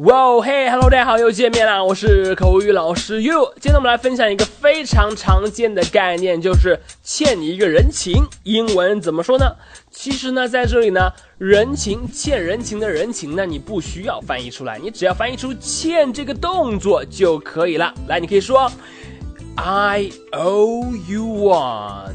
[0.00, 1.84] 哇哦嘿，Hello，大家好，又见面啦！
[1.84, 3.52] 我是口语老师 You。
[3.56, 8.24] 今天我们来分享一个非常常见的概念，就是欠你一个人情。
[8.44, 9.54] 英文怎么说呢？
[9.90, 17.92] 其实呢，在这里呢，人情欠人情的人情呢，你不需要翻译出来，你只要翻译出欠这个动作就可以了。
[18.08, 18.72] 来，你可以说
[19.56, 22.14] I owe you one。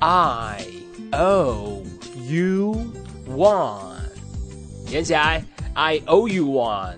[0.00, 0.66] I
[1.12, 1.82] owe
[2.28, 2.76] you
[3.34, 3.94] one。
[4.90, 5.42] 连起来。
[5.74, 6.96] I owe you one.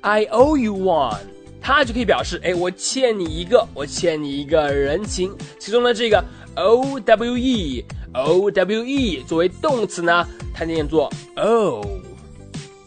[0.00, 1.18] I owe you one.
[1.60, 5.34] 它就可以表示，哎，我欠你一个，我欠你一个人情。
[5.58, 11.84] 其中的这个 o w e o w e 作为动词呢，它念作 o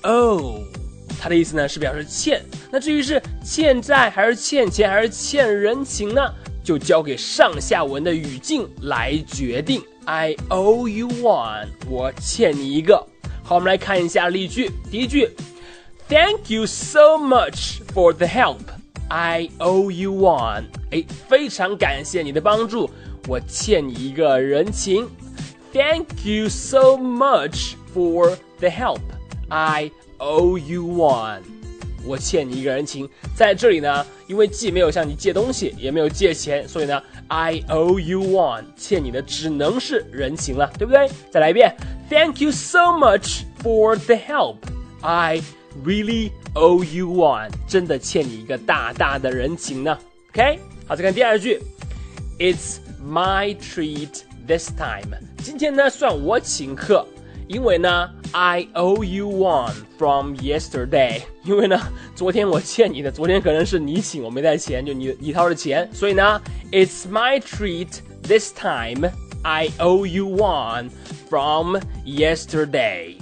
[0.03, 0.63] o，
[1.19, 2.41] 它的意思呢是表示欠。
[2.71, 6.21] 那至于是欠债还是欠钱还是欠人情呢，
[6.63, 9.83] 就交给上下文的语境来决定。
[10.05, 13.05] I owe you one，我欠你一个。
[13.49, 14.69] 好，我们来看一下例句。
[14.91, 15.27] 第一句
[16.07, 18.59] ，Thank you so much for the help.
[19.07, 20.65] I owe you one.
[20.91, 22.87] 哎，非常感谢你的帮助，
[23.27, 25.09] 我欠你一个人情。
[25.73, 28.99] Thank you so much for the help.
[29.47, 29.89] I
[30.19, 31.39] owe you one.
[32.05, 33.09] 我欠你一个人情。
[33.33, 41.09] 在这里呢，因为既没有向你借东西，也没有借钱，所以呢，I owe you one，欠你的只能是人情了，对不对？
[41.31, 41.75] 再来一遍。
[42.08, 44.58] Thank you so much for the help.
[45.00, 45.42] I
[45.84, 47.50] really owe you one.
[47.66, 49.98] 真的欠你一个大大的人情呢。
[50.30, 51.60] OK，好，再看第二句。
[52.38, 55.16] It's my treat this time.
[55.42, 57.06] 今天呢，算我请客，
[57.46, 61.22] 因为呢，I owe you one from yesterday.
[61.44, 61.80] 因为呢，
[62.14, 66.40] 昨天我欠你的，昨天可能是你请，我没带钱，就你你掏的钱，所以呢，
[66.72, 69.10] It's my treat this time.
[69.43, 70.89] I owe you one
[71.29, 73.15] from yesterday。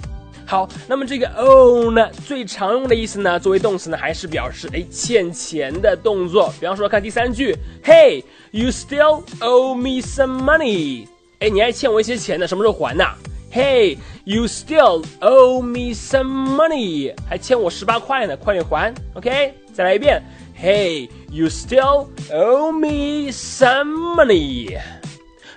[0.46, 6.52] 好，那么这个 owe 呢，最常用的意思呢，作为动词呢，还是表示哎欠钱的动作。
[6.58, 11.06] 比方说，看第三句，Hey, you still owe me some money。
[11.40, 13.04] 哎，你还欠我一些钱呢，什么时候还呢
[13.52, 18.94] ？Hey, you still owe me some money，还欠我十八块呢，快点还。
[19.14, 20.22] OK，再来一遍
[20.58, 24.78] ，Hey, you still owe me some money。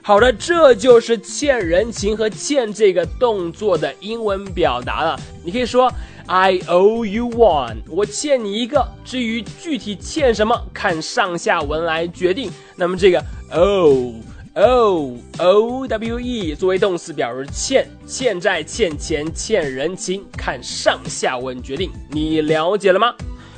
[0.04, 5.20] 好的，这就是欠人情和欠这个动作的英文表达了。
[5.44, 5.92] 你可以说
[6.26, 8.84] I owe you one，我欠你一个。
[9.06, 12.52] 至于具体欠什么，看上下文来决定。
[12.76, 14.16] 那么这个 owe
[14.56, 21.92] owe o w e 作为动词表示欠，欠债、欠钱、欠人情，看上下文决定。
[22.10, 23.14] 你了解了吗？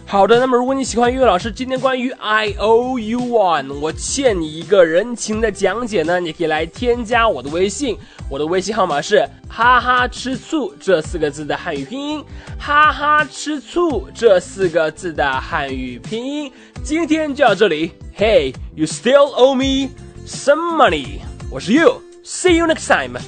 [0.06, 7.97] 好的，那么如果你喜欢音乐老师今天关于 I owe you one 我欠你一个人情的讲解呢，你可以来添加我的微信，
[8.30, 12.24] 我的微信号码是哈哈吃醋这四个字的汉语拼音，
[12.59, 16.52] 哈哈吃醋这四个字的汉语拼音。
[16.84, 19.92] 今天就到这里，Hey，you still owe me
[20.28, 21.22] some money。
[21.50, 23.19] 我是 You，see you next time。